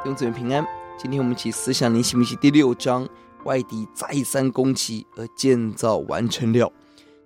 [0.00, 0.64] 弟兄姊妹平安。
[0.96, 3.06] 今天我们一起思想尼希米记第六章，
[3.44, 6.72] 外敌再三攻击而建造完成了。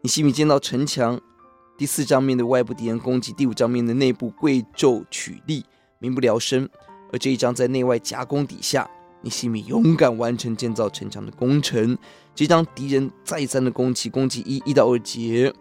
[0.01, 1.21] 尼希米建造城墙。
[1.77, 5.63] 第四章面对外部敌人攻击，第五章面对内部贵胄取利，
[5.99, 6.67] 民不聊生。
[7.13, 8.89] 而这一章在内外夹攻底下，
[9.21, 11.97] 尼希米勇敢完成建造城墙的工程。
[12.35, 15.53] 这一章敌人再三的攻击，攻击一一到二节，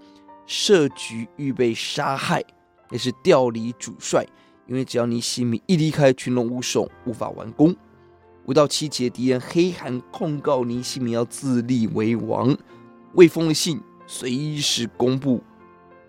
[0.46, 2.42] 设局预备杀害，
[2.90, 4.26] 也是调离主帅。
[4.72, 7.76] 因为只要尼西米一离开，群龙无首，无法完工。
[8.46, 12.58] 五到七节，敌人黑函控告尼西米要自立为王，
[13.16, 15.44] 未封的信随时公布，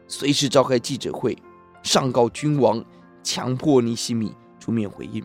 [0.07, 1.37] 随时召开记者会，
[1.83, 2.81] 上告君王，
[3.25, 5.21] 强迫尼西米出面回应。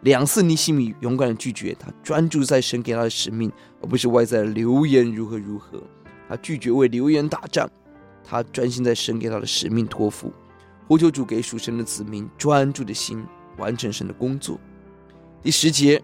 [0.00, 5.78] 两次尼西米勇敢的拒绝，他专注在神给他的使命，而不是外在的流言如何如何。
[6.26, 7.68] 他拒绝为流言打仗，
[8.24, 10.32] 他专心在神给他的使命托付。
[10.92, 13.24] 呼求主给属神的子民专注的心，
[13.56, 14.60] 完成神的工作。
[15.42, 16.02] 第十节，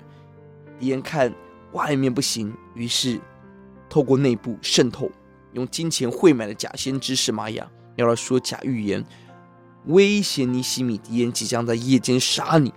[0.81, 1.31] 敌人看
[1.73, 3.21] 外面不行，于是
[3.91, 5.11] 透过内部渗透，
[5.53, 9.05] 用金钱贿买的假先知示玛雅，要来说假预言，
[9.89, 10.97] 威胁尼西米。
[10.97, 12.73] 敌人即将在夜间杀你，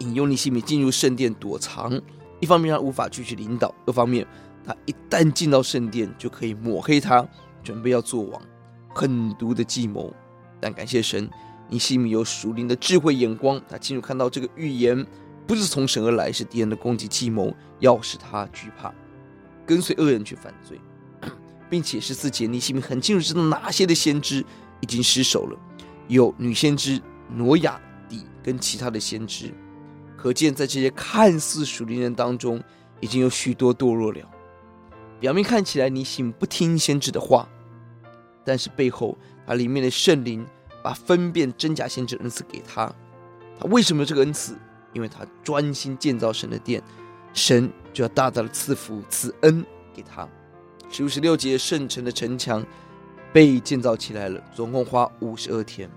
[0.00, 1.98] 引诱尼西米进入圣殿躲藏。
[2.38, 4.26] 一方面他无法继续领导，二方面
[4.62, 7.26] 他一旦进到圣殿，就可以抹黑他，
[7.64, 8.42] 准备要做王，
[8.94, 10.14] 狠毒的计谋。
[10.60, 11.30] 但感谢神，
[11.68, 15.06] 尼希米有属灵的智慧眼光，他清楚看到这个预言
[15.46, 18.92] 不是从神而来，是敌人的攻击计谋，要使他惧怕，
[19.64, 20.80] 跟随恶人去犯罪，
[21.70, 24.44] 并且十四节，尼希米很清楚知道哪些的先知
[24.80, 25.58] 已经失手了，
[26.08, 29.54] 有女先知挪亚底跟其他的先知，
[30.16, 32.60] 可见在这些看似属灵人当中，
[33.00, 34.20] 已经有许多堕落了。
[35.20, 37.48] 表面看起来尼希米不听先知的话，
[38.44, 39.16] 但是背后。
[39.48, 40.46] 把里面的圣灵
[40.82, 42.94] 把分辨真假先知恩赐给他，
[43.58, 44.54] 他为什么有这个恩赐？
[44.92, 46.82] 因为他专心建造神的殿，
[47.32, 49.64] 神就要大大的赐福赐恩
[49.94, 50.28] 给他。
[50.90, 52.62] 十五十六节，圣城的城墙
[53.32, 55.88] 被建造起来了，总共花五十二天。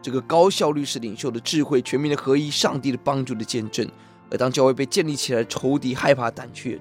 [0.00, 3.88] 这个高效率是领袖的智慧、全民的合一、上帝的帮助的见证。
[4.28, 6.80] 而当教会被建立起来，仇敌害怕胆怯，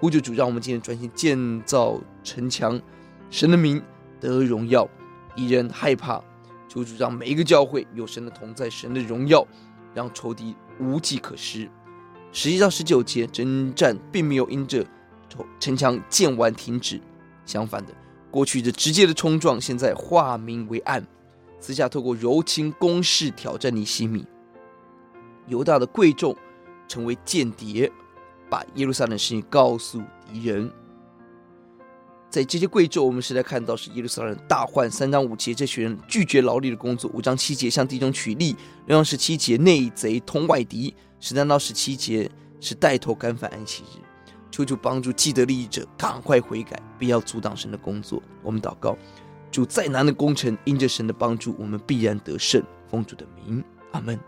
[0.00, 2.80] 呼救主，让我们今天专心建造城墙，
[3.28, 3.82] 神的名
[4.18, 4.88] 得荣耀。
[5.34, 6.22] 敌人害怕，
[6.68, 9.46] 求主让每一个教会有神的同在，神的荣耀，
[9.94, 11.68] 让仇敌无计可施。
[12.32, 14.86] 十一到十九节，征战并没有因着
[15.60, 17.00] 城墙建完停止，
[17.44, 17.92] 相反的，
[18.30, 21.06] 过去的直接的冲撞，现在化名为暗，
[21.60, 24.24] 私下透过柔情攻势挑战尼西米。
[25.46, 26.36] 犹大的贵重
[26.88, 27.90] 成为间谍，
[28.48, 30.00] 把耶路撒冷事情告诉
[30.32, 30.70] 敌人。
[32.32, 34.90] 在这些贵胄，我们实在看到是耶路撒冷大患。
[34.90, 38.56] 三章五节，这群人拒绝劳力的工作；五章七节，向弟兄取利；
[38.86, 44.00] 六章十七节，内贼通外敌；十三到十七节是带头干犯安息日。
[44.50, 48.22] 求主帮助既得利益者赶快悔改，不要阻挡神的工作。
[48.42, 48.96] 我们祷告，
[49.50, 52.62] 主再难的工程，因着神的帮助，我们必然得胜。
[52.88, 54.18] 奉主的名，阿门。